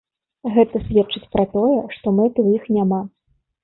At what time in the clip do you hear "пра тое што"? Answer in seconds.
1.37-2.17